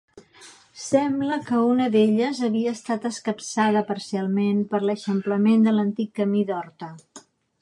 Sembla 0.83 1.37
que 1.49 1.59
una 1.73 1.89
d’elles 1.95 2.41
havia 2.49 2.73
estat 2.79 3.05
escapçada 3.11 3.85
parcialment 3.93 4.67
per 4.73 4.83
l'eixamplament 4.89 5.69
de 5.69 5.79
l'antic 5.79 6.15
camí 6.23 6.45
d'Horta. 6.51 6.95